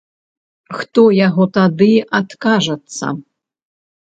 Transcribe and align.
Хто 0.77 1.03
яго 1.17 1.43
тады 1.57 1.91
адкажацца. 2.21 3.05